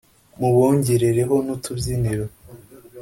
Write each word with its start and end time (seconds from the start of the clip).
mubongerereho 0.39 1.35
n’utubyiniriro 1.45 2.25